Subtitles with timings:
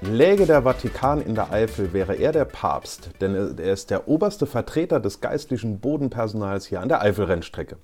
[0.00, 4.46] Läge der Vatikan in der Eifel, wäre er der Papst, denn er ist der oberste
[4.46, 7.76] Vertreter des geistlichen Bodenpersonals hier an der Eifelrennstrecke.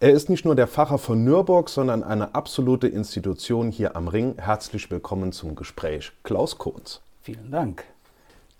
[0.00, 4.34] Er ist nicht nur der Pfarrer von Nürburg, sondern eine absolute Institution hier am Ring.
[4.38, 7.00] Herzlich willkommen zum Gespräch, Klaus Kohns.
[7.22, 7.84] Vielen Dank.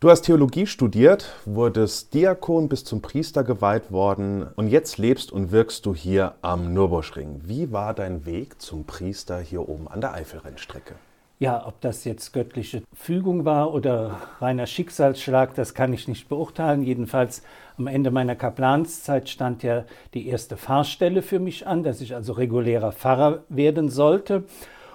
[0.00, 5.50] Du hast Theologie studiert, wurdest Diakon bis zum Priester geweiht worden und jetzt lebst und
[5.50, 7.40] wirkst du hier am Nürburgring.
[7.44, 10.94] Wie war dein Weg zum Priester hier oben an der Eifelrennstrecke?
[11.40, 16.82] Ja, ob das jetzt göttliche Fügung war oder reiner Schicksalsschlag, das kann ich nicht beurteilen.
[16.82, 17.42] Jedenfalls
[17.76, 22.34] am Ende meiner Kaplanszeit stand ja die erste Fahrstelle für mich an, dass ich also
[22.34, 24.44] regulärer Pfarrer werden sollte.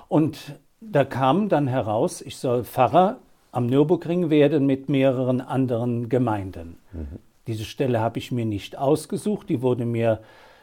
[0.07, 3.17] Und da kam dann heraus, ich soll Pfarrer
[3.51, 6.77] am Nürburgring werden mit mehreren anderen Gemeinden.
[6.93, 7.19] Mhm.
[7.47, 10.19] Diese Stelle habe ich mir nicht ausgesucht, die wurde mir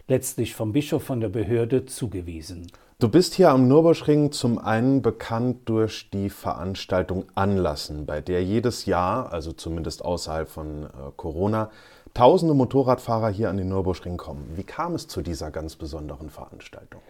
[0.09, 2.67] letztlich vom Bischof von der Behörde zugewiesen.
[2.99, 8.87] Du bist hier am Nürburgring zum einen bekannt durch die Veranstaltung Anlassen, bei der jedes
[8.87, 11.71] Jahr, also zumindest außerhalb von äh, Corona,
[12.15, 14.51] tausende Motorradfahrer hier an den Nürburgring kommen.
[14.55, 17.03] Wie kam es zu dieser ganz besonderen Veranstaltung?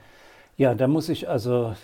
[0.57, 1.75] Ja, da muss ich also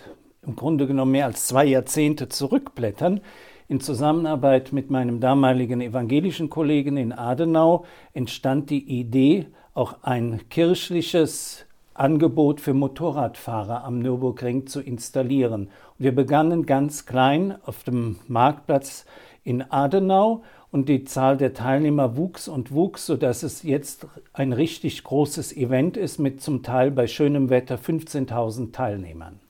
[0.45, 3.21] im Grunde genommen mehr als zwei Jahrzehnte zurückblättern.
[3.67, 11.65] In Zusammenarbeit mit meinem damaligen evangelischen Kollegen in Adenau entstand die Idee, auch ein kirchliches
[11.93, 15.69] Angebot für Motorradfahrer am Nürburgring zu installieren.
[15.97, 19.05] wir begannen ganz klein auf dem Marktplatz
[19.43, 25.03] in Adenau und die Zahl der Teilnehmer wuchs und wuchs, sodass es jetzt ein richtig
[25.03, 29.42] großes Event ist mit zum Teil bei schönem Wetter 15.000 Teilnehmern.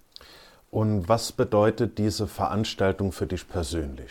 [0.74, 4.10] Und was bedeutet diese Veranstaltung für dich persönlich?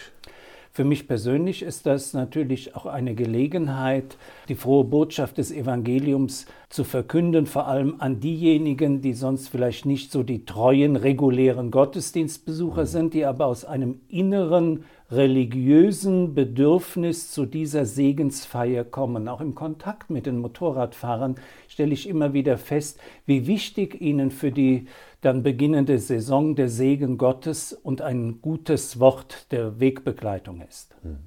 [0.70, 4.16] Für mich persönlich ist das natürlich auch eine Gelegenheit,
[4.48, 10.12] die frohe Botschaft des Evangeliums zu verkünden, vor allem an diejenigen, die sonst vielleicht nicht
[10.12, 17.84] so die treuen, regulären Gottesdienstbesucher sind, die aber aus einem inneren religiösen Bedürfnis zu dieser
[17.84, 19.28] Segensfeier kommen.
[19.28, 21.36] Auch im Kontakt mit den Motorradfahrern
[21.68, 24.86] stelle ich immer wieder fest, wie wichtig ihnen für die
[25.20, 30.96] dann beginnende Saison der Segen Gottes und ein gutes Wort der Wegbegleitung ist.
[31.02, 31.18] Hm.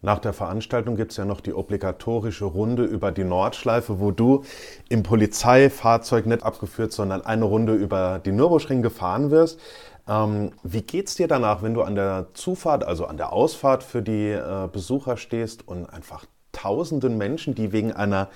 [0.00, 4.44] Nach der Veranstaltung gibt es ja noch die obligatorische Runde über die Nordschleife, wo du
[4.88, 9.58] im Polizeifahrzeug nicht abgeführt, sondern eine Runde über die Nürburgring gefahren wirst.
[10.08, 14.02] Ähm, wie geht's dir danach, wenn du an der Zufahrt, also an der Ausfahrt für
[14.02, 18.28] die äh, Besucher stehst und einfach tausenden Menschen, die wegen einer,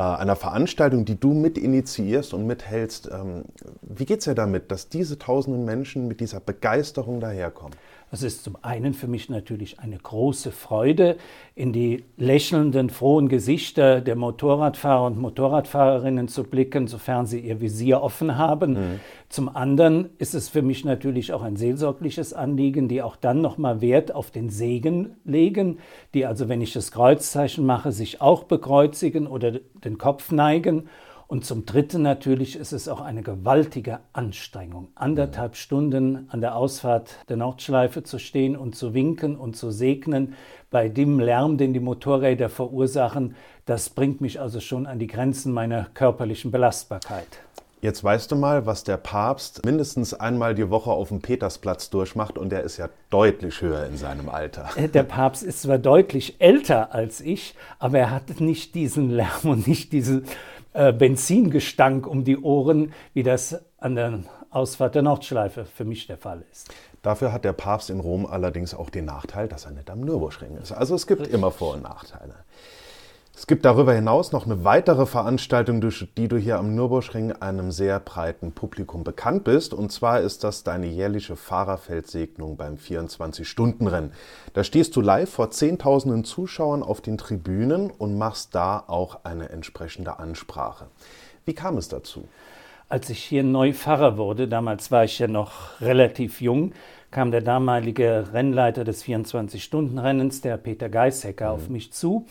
[0.00, 3.44] einer Veranstaltung, die du mit initiierst und mithältst, ähm,
[3.82, 7.76] wie geht's dir damit, dass diese tausenden Menschen mit dieser Begeisterung daherkommen?
[8.14, 11.16] Das ist zum einen für mich natürlich eine große Freude,
[11.56, 18.02] in die lächelnden, frohen Gesichter der Motorradfahrer und Motorradfahrerinnen zu blicken, sofern sie ihr Visier
[18.02, 18.72] offen haben.
[18.74, 19.00] Mhm.
[19.28, 23.80] Zum anderen ist es für mich natürlich auch ein seelsorgliches Anliegen, die auch dann nochmal
[23.80, 25.78] Wert auf den Segen legen,
[26.14, 30.88] die also, wenn ich das Kreuzzeichen mache, sich auch bekreuzigen oder den Kopf neigen
[31.26, 37.16] und zum Dritten natürlich ist es auch eine gewaltige Anstrengung, anderthalb Stunden an der Ausfahrt
[37.28, 40.34] der Nordschleife zu stehen und zu winken und zu segnen
[40.70, 43.36] bei dem Lärm, den die Motorräder verursachen.
[43.64, 47.40] Das bringt mich also schon an die Grenzen meiner körperlichen Belastbarkeit.
[47.84, 52.38] Jetzt weißt du mal, was der Papst mindestens einmal die Woche auf dem Petersplatz durchmacht
[52.38, 54.70] und der ist ja deutlich höher in seinem Alter.
[54.76, 59.28] Äh, der Papst ist zwar deutlich älter als ich, aber er hat nicht diesen Lärm
[59.42, 60.24] und nicht diesen
[60.72, 66.16] äh, Benzingestank um die Ohren, wie das an der Ausfahrt der Nordschleife für mich der
[66.16, 66.70] Fall ist.
[67.02, 70.56] Dafür hat der Papst in Rom allerdings auch den Nachteil, dass er nicht am Nürburgring
[70.56, 70.72] ist.
[70.72, 71.36] Also es gibt Richtig.
[71.36, 72.32] immer Vor- und Nachteile.
[73.36, 77.72] Es gibt darüber hinaus noch eine weitere Veranstaltung, durch die du hier am Nürburgring einem
[77.72, 79.74] sehr breiten Publikum bekannt bist.
[79.74, 84.12] Und zwar ist das deine jährliche Fahrerfeldsegnung beim 24-Stunden-Rennen.
[84.54, 89.48] Da stehst du live vor Zehntausenden Zuschauern auf den Tribünen und machst da auch eine
[89.48, 90.86] entsprechende Ansprache.
[91.44, 92.28] Wie kam es dazu?
[92.88, 96.72] Als ich hier neu Pfarrer wurde, damals war ich ja noch relativ jung,
[97.10, 101.54] kam der damalige Rennleiter des 24-Stunden-Rennens, der Peter Geishecker, mhm.
[101.54, 102.26] auf mich zu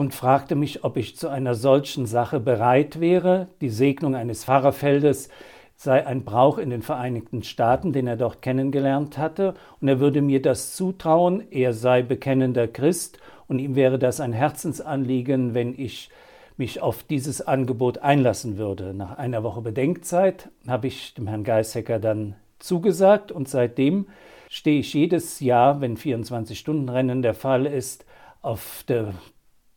[0.00, 3.48] und fragte mich, ob ich zu einer solchen Sache bereit wäre.
[3.60, 5.28] Die Segnung eines Pfarrerfeldes
[5.76, 10.22] sei ein Brauch in den Vereinigten Staaten, den er dort kennengelernt hatte, und er würde
[10.22, 16.08] mir das zutrauen, er sei bekennender Christ, und ihm wäre das ein Herzensanliegen, wenn ich
[16.56, 18.94] mich auf dieses Angebot einlassen würde.
[18.94, 24.06] Nach einer Woche Bedenkzeit habe ich dem Herrn Geishecker dann zugesagt und seitdem
[24.48, 28.06] stehe ich jedes Jahr, wenn 24-Stunden-Rennen der Fall ist,
[28.40, 29.12] auf der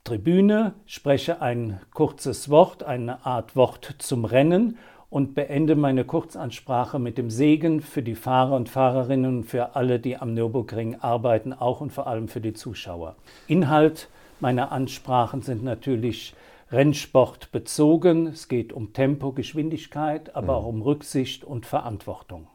[0.03, 4.77] Tribüne, spreche ein kurzes Wort, eine Art Wort zum Rennen
[5.09, 9.99] und beende meine Kurzansprache mit dem Segen für die Fahrer und Fahrerinnen und für alle,
[9.99, 13.15] die am Nürburgring arbeiten, auch und vor allem für die Zuschauer.
[13.47, 14.09] Inhalt
[14.41, 16.33] meiner Ansprachen sind natürlich
[16.69, 18.27] Rennsport bezogen.
[18.27, 20.65] Es geht um Tempo, Geschwindigkeit, aber mhm.
[20.65, 22.47] auch um Rücksicht und Verantwortung.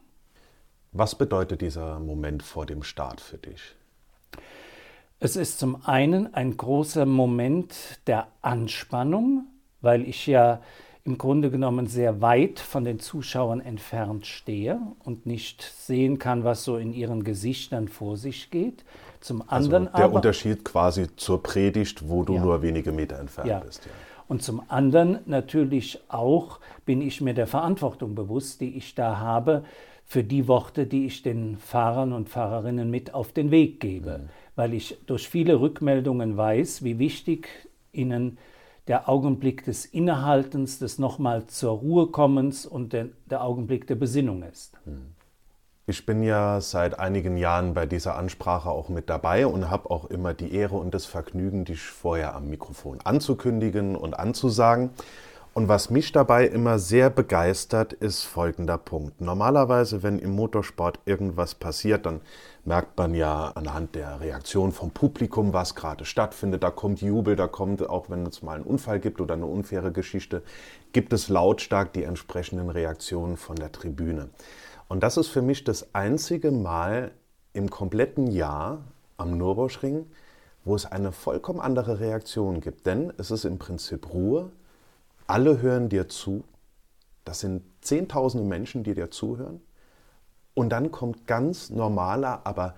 [0.93, 3.75] Was bedeutet dieser Moment vor dem Start für dich?
[5.21, 7.75] Es ist zum einen ein großer Moment
[8.07, 9.47] der Anspannung,
[9.81, 10.61] weil ich ja
[11.03, 16.63] im Grunde genommen sehr weit von den Zuschauern entfernt stehe und nicht sehen kann, was
[16.63, 18.85] so in ihren Gesichtern vor sich geht.
[19.19, 22.41] Zum also anderen also der aber, Unterschied quasi zur Predigt, wo du ja.
[22.41, 23.59] nur wenige Meter entfernt ja.
[23.59, 23.87] bist.
[23.87, 23.91] Ja.
[24.29, 29.65] Und zum anderen natürlich auch bin ich mir der Verantwortung bewusst, die ich da habe
[30.05, 34.29] für die Worte, die ich den Fahrern und Fahrerinnen mit auf den Weg gebe, mhm.
[34.59, 37.49] Weil ich durch viele Rückmeldungen weiß, wie wichtig
[37.93, 38.39] ihnen
[38.89, 44.43] der Augenblick des Innehaltens, des nochmal zur Ruhe kommens und der, der Augenblick der Besinnung
[44.43, 44.77] ist.
[44.85, 45.15] Hm.
[45.87, 50.07] Ich bin ja seit einigen Jahren bei dieser Ansprache auch mit dabei und habe auch
[50.07, 54.91] immer die Ehre und das Vergnügen, dich vorher am Mikrofon anzukündigen und anzusagen.
[55.59, 59.21] Und was mich dabei immer sehr begeistert, ist folgender Punkt.
[59.21, 62.21] Normalerweise, wenn im Motorsport irgendwas passiert, dann
[62.65, 66.63] merkt man ja anhand der Reaktion vom Publikum, was gerade stattfindet.
[66.63, 69.91] Da kommt Jubel, da kommt, auch wenn es mal einen Unfall gibt oder eine unfaire
[69.91, 70.45] Geschichte,
[70.93, 74.29] gibt es lautstark die entsprechenden Reaktionen von der Tribüne.
[74.87, 77.11] Und das ist für mich das einzige Mal
[77.53, 78.85] im kompletten Jahr
[79.17, 80.07] am Nürburgring,
[80.65, 82.87] wo es eine vollkommen andere Reaktion gibt.
[82.87, 84.53] Denn es ist im Prinzip Ruhe,
[85.29, 86.43] alle hören dir zu.
[87.25, 89.61] Das sind Zehntausende Menschen, die dir zuhören.
[90.55, 92.75] Und dann kommt ganz normaler, aber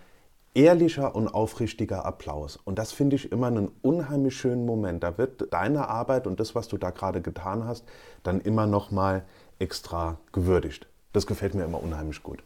[0.54, 2.56] ehrlicher und aufrichtiger Applaus.
[2.56, 5.02] Und das finde ich immer einen unheimlich schönen Moment.
[5.02, 7.84] Da wird deine Arbeit und das, was du da gerade getan hast,
[8.22, 9.24] dann immer noch mal
[9.58, 10.86] extra gewürdigt.
[11.12, 12.42] Das gefällt mir immer unheimlich gut.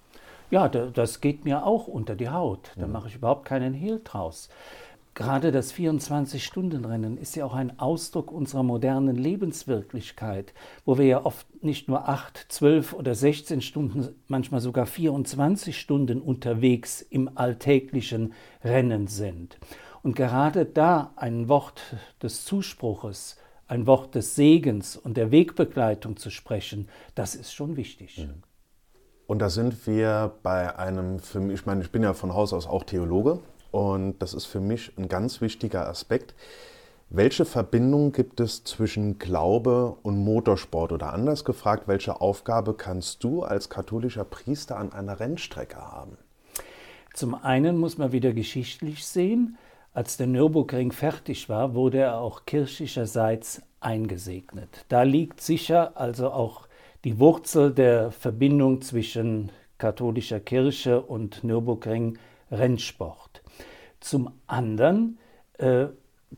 [0.51, 2.71] Ja, das geht mir auch unter die Haut.
[2.77, 2.93] Da mhm.
[2.93, 4.49] mache ich überhaupt keinen Hehl draus.
[5.15, 10.53] Gerade das 24-Stunden-Rennen ist ja auch ein Ausdruck unserer modernen Lebenswirklichkeit,
[10.85, 16.21] wo wir ja oft nicht nur 8, 12 oder 16 Stunden, manchmal sogar 24 Stunden
[16.21, 18.33] unterwegs im alltäglichen
[18.65, 19.57] Rennen sind.
[20.03, 21.81] Und gerade da ein Wort
[22.21, 23.37] des Zuspruches,
[23.69, 28.19] ein Wort des Segens und der Wegbegleitung zu sprechen, das ist schon wichtig.
[28.19, 28.43] Mhm.
[29.27, 32.53] Und da sind wir bei einem, für mich, ich meine, ich bin ja von Haus
[32.53, 33.41] aus auch Theologe
[33.75, 36.33] und das ist für mich ein ganz wichtiger Aspekt.
[37.11, 40.93] Welche Verbindung gibt es zwischen Glaube und Motorsport?
[40.93, 46.17] Oder anders gefragt, welche Aufgabe kannst du als katholischer Priester an einer Rennstrecke haben?
[47.15, 49.59] Zum einen muss man wieder geschichtlich sehen,
[49.93, 54.85] als der Nürburgring fertig war, wurde er auch kirchlicherseits eingesegnet.
[54.89, 56.69] Da liegt sicher also auch
[57.03, 62.19] die Wurzel der Verbindung zwischen katholischer Kirche und Nürburgring
[62.53, 63.44] Rennsport.
[64.05, 65.17] Zum anderen
[65.57, 65.87] äh,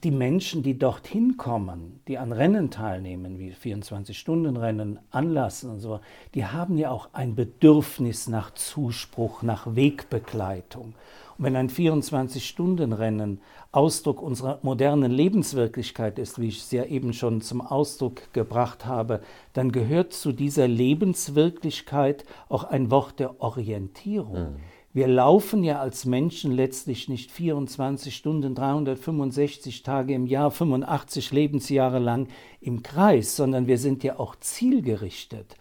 [0.05, 5.99] die Menschen, die dorthin kommen, die an Rennen teilnehmen, wie 24-Stunden-Rennen, Anlassen und so,
[6.35, 10.95] die haben ja auch ein Bedürfnis nach Zuspruch, nach Wegbegleitung.
[11.39, 13.41] Und wenn ein 24-Stunden-Rennen
[13.73, 19.23] Ausdruck unserer modernen Lebenswirklichkeit ist, wie ich es ja eben schon zum Ausdruck gebracht habe,
[19.55, 24.53] dann gehört zu dieser Lebenswirklichkeit auch ein Wort der Orientierung.
[24.53, 24.76] Mhm.
[24.97, 31.99] Wir laufen ja als Menschen letztlich nicht 24 Stunden, 365 Tage im Jahr, 85 Lebensjahre
[31.99, 32.29] lang
[32.63, 35.57] im Kreis, sondern wir sind ja auch zielgerichtet.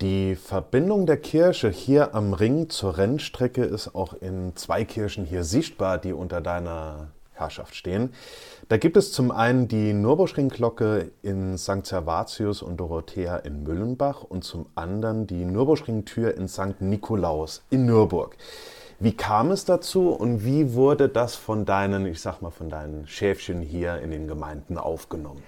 [0.00, 5.44] Die Verbindung der Kirche hier am Ring zur Rennstrecke ist auch in zwei Kirchen hier
[5.44, 8.10] sichtbar, die unter deiner Herrschaft stehen.
[8.72, 11.84] Da gibt es zum einen die Nürburgringglocke in St.
[11.84, 16.80] Servatius und Dorothea in Müllenbach und zum anderen die Nürburgringtür in St.
[16.80, 18.34] Nikolaus in Nürburg.
[18.98, 23.06] Wie kam es dazu und wie wurde das von deinen, ich sag mal, von deinen
[23.06, 25.42] Schäfchen hier in den Gemeinden aufgenommen?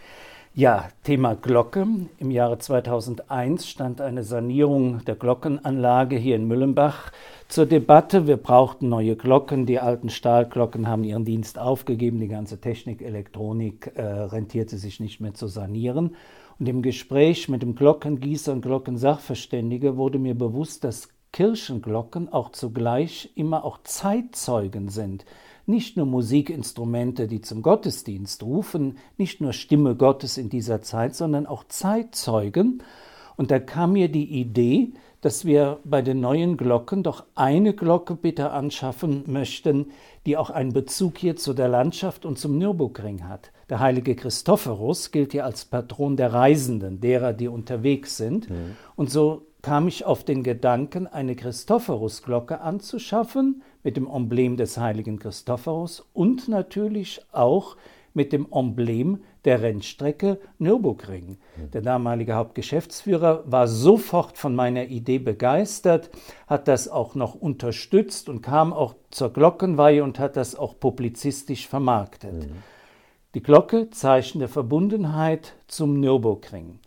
[0.56, 1.84] Ja, Thema Glocke.
[2.20, 7.10] Im Jahre 2001 stand eine Sanierung der Glockenanlage hier in Müllenbach
[7.48, 8.28] zur Debatte.
[8.28, 9.66] Wir brauchten neue Glocken.
[9.66, 12.20] Die alten Stahlglocken haben ihren Dienst aufgegeben.
[12.20, 16.14] Die ganze Technik, Elektronik äh, rentierte sich nicht mehr zu sanieren.
[16.60, 23.30] Und im Gespräch mit dem Glockengießer und Glockensachverständige wurde mir bewusst, dass Kirchenglocken auch zugleich
[23.34, 25.26] immer auch Zeitzeugen sind
[25.66, 31.46] nicht nur Musikinstrumente, die zum Gottesdienst rufen, nicht nur Stimme Gottes in dieser Zeit, sondern
[31.46, 32.82] auch Zeitzeugen.
[33.36, 38.14] Und da kam mir die Idee, dass wir bei den neuen Glocken doch eine Glocke
[38.14, 39.86] bitte anschaffen möchten,
[40.26, 43.50] die auch einen Bezug hier zu der Landschaft und zum Nürburgring hat.
[43.70, 48.50] Der heilige Christophorus gilt ja als Patron der Reisenden, derer, die unterwegs sind.
[48.50, 48.76] Mhm.
[48.96, 55.18] Und so kam ich auf den Gedanken, eine Christophorusglocke anzuschaffen mit dem Emblem des heiligen
[55.18, 57.78] Christophorus und natürlich auch
[58.12, 61.38] mit dem Emblem der Rennstrecke Nürburgring.
[61.72, 66.10] Der damalige Hauptgeschäftsführer war sofort von meiner Idee begeistert,
[66.46, 71.66] hat das auch noch unterstützt und kam auch zur Glockenweihe und hat das auch publizistisch
[71.66, 72.34] vermarktet.
[72.34, 72.62] Mhm.
[73.34, 76.80] Die Glocke Zeichen der Verbundenheit zum Nürburgring.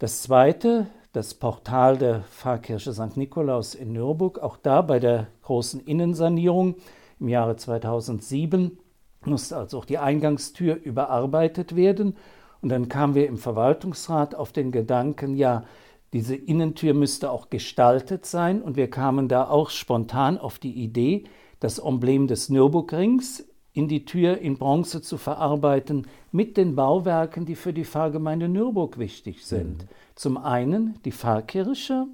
[0.00, 3.16] Das zweite, das Portal der Pfarrkirche St.
[3.16, 6.74] Nikolaus in Nürburg, auch da bei der großen Innensanierung
[7.18, 8.78] im Jahre 2007
[9.24, 12.18] musste also auch die Eingangstür überarbeitet werden.
[12.60, 15.64] Und dann kamen wir im Verwaltungsrat auf den Gedanken, ja,
[16.12, 18.60] diese Innentür müsste auch gestaltet sein.
[18.60, 21.24] Und wir kamen da auch spontan auf die Idee,
[21.60, 27.54] das Emblem des Nürburgrings in die Tür in Bronze zu verarbeiten mit den Bauwerken, die
[27.54, 29.82] für die Pfarrgemeinde Nürburg wichtig sind.
[29.82, 29.88] Mhm.
[30.14, 32.06] Zum einen die Pfarrkirche,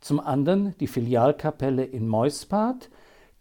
[0.00, 2.90] zum anderen die Filialkapelle in Meuspart,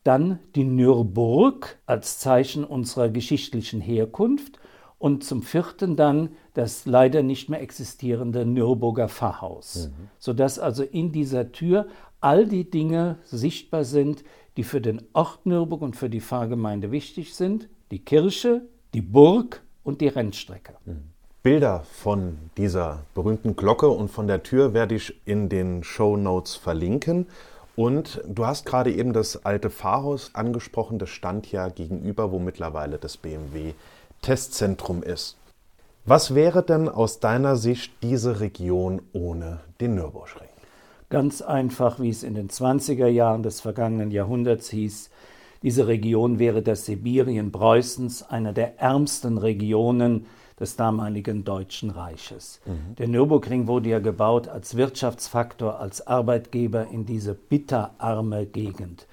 [0.04, 4.58] dann die Nürburg als Zeichen unserer geschichtlichen Herkunft
[4.98, 10.08] und zum vierten dann das leider nicht mehr existierende Nürburger Pfarrhaus, mhm.
[10.18, 11.86] sodass also in dieser Tür
[12.20, 14.24] all die Dinge sichtbar sind,
[14.60, 18.64] die für den Ort Nürburg und für die Pfarrgemeinde wichtig sind, die Kirche,
[18.94, 20.74] die Burg und die Rennstrecke.
[20.84, 21.12] Mhm.
[21.44, 26.58] Bilder von dieser berühmten Glocke und von der Tür werde ich in den Show Notes
[26.58, 27.28] verlinken.
[27.78, 32.98] Und du hast gerade eben das alte Pfarrhaus angesprochen, das stand ja gegenüber, wo mittlerweile
[32.98, 33.72] das BMW
[34.22, 35.38] Testzentrum ist.
[36.04, 40.49] Was wäre denn aus deiner Sicht diese Region ohne den Nürburgring?
[41.10, 45.10] Ganz einfach, wie es in den 20er Jahren des vergangenen Jahrhunderts hieß,
[45.62, 50.26] diese Region wäre das Sibirien Preußens, einer der ärmsten Regionen
[50.60, 52.62] des damaligen Deutschen Reiches.
[52.66, 52.96] Mhm.
[52.98, 59.08] Der Nürburgring wurde ja gebaut als Wirtschaftsfaktor, als Arbeitgeber in diese bitterarme Gegend.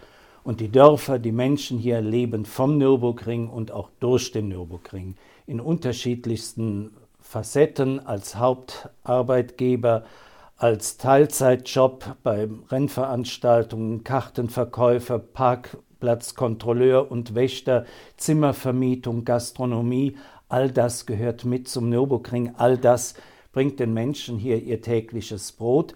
[0.45, 5.61] Und die Dörfer, die Menschen hier leben vom Nürburgring und auch durch den Nürburgring in
[5.61, 10.05] unterschiedlichsten Facetten als Hauptarbeitgeber,
[10.57, 17.85] als Teilzeitjob bei Rennveranstaltungen, Kartenverkäufer, Parkplatzkontrolleur und Wächter,
[18.17, 20.17] Zimmervermietung, Gastronomie,
[20.49, 23.15] All das gehört mit zum Nürburgring, all das
[23.53, 25.95] bringt den Menschen hier ihr tägliches Brot.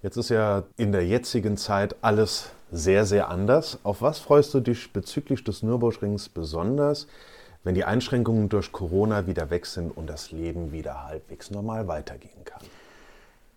[0.00, 3.78] Jetzt ist ja in der jetzigen Zeit alles sehr, sehr anders.
[3.82, 7.08] Auf was freust du dich bezüglich des Nürburgrings besonders,
[7.64, 12.44] wenn die Einschränkungen durch Corona wieder weg sind und das Leben wieder halbwegs normal weitergehen
[12.44, 12.51] kann?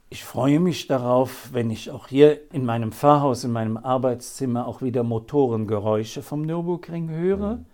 [0.09, 4.81] Ich freue mich darauf, wenn ich auch hier in meinem Pfarrhaus, in meinem Arbeitszimmer auch
[4.81, 7.55] wieder Motorengeräusche vom Nürburgring höre.
[7.55, 7.65] Mhm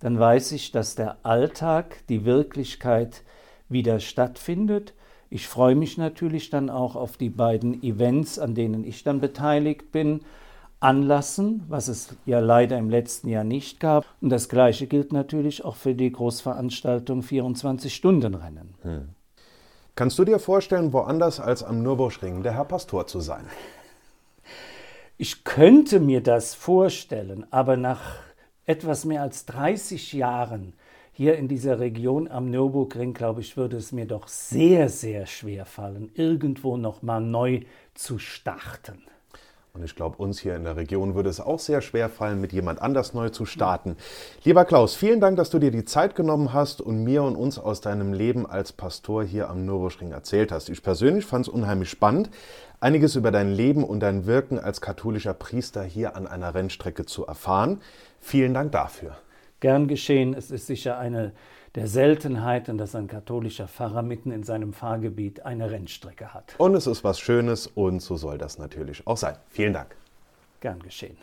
[0.00, 3.22] dann weiß ich, dass der Alltag, die Wirklichkeit
[3.68, 4.94] wieder stattfindet.
[5.28, 9.92] Ich freue mich natürlich dann auch auf die beiden Events, an denen ich dann beteiligt
[9.92, 10.22] bin,
[10.80, 14.06] anlassen, was es ja leider im letzten Jahr nicht gab.
[14.22, 18.74] Und das Gleiche gilt natürlich auch für die Großveranstaltung 24-Stunden-Rennen.
[18.82, 19.08] Hm.
[19.94, 23.46] Kannst du dir vorstellen, woanders als am Nürburgring der Herr Pastor zu sein?
[25.22, 28.00] Ich könnte mir das vorstellen, aber nach
[28.64, 30.72] etwas mehr als 30 Jahren
[31.12, 35.66] hier in dieser Region am Nürburgring, glaube ich, würde es mir doch sehr, sehr schwer
[35.66, 37.60] fallen, irgendwo nochmal neu
[37.92, 39.02] zu starten.
[39.72, 42.52] Und ich glaube, uns hier in der Region würde es auch sehr schwer fallen, mit
[42.52, 43.96] jemand anders neu zu starten.
[44.42, 47.58] Lieber Klaus, vielen Dank, dass du dir die Zeit genommen hast und mir und uns
[47.58, 50.68] aus deinem Leben als Pastor hier am Nürburgring erzählt hast.
[50.70, 52.30] Ich persönlich fand es unheimlich spannend,
[52.80, 57.26] einiges über dein Leben und dein Wirken als katholischer Priester hier an einer Rennstrecke zu
[57.26, 57.80] erfahren.
[58.20, 59.16] Vielen Dank dafür.
[59.60, 60.34] Gern geschehen.
[60.34, 61.32] Es ist sicher eine
[61.74, 66.54] der Seltenheiten, dass ein katholischer Pfarrer mitten in seinem Pfarrgebiet eine Rennstrecke hat.
[66.58, 69.36] Und es ist was Schönes und so soll das natürlich auch sein.
[69.48, 69.94] Vielen Dank.
[70.60, 71.16] Gern geschehen.